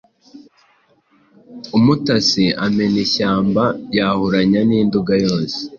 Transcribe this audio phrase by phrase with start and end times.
[1.77, 3.63] Umutasi amena ishyamba
[3.97, 5.57] yahuranya i Nduga yose